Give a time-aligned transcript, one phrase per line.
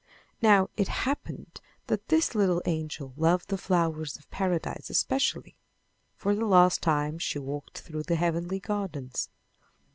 [0.41, 5.55] Now it happened that this little angel loved the flowers of Paradise especially.
[6.15, 9.29] For the last time she walked through the heavenly gardens.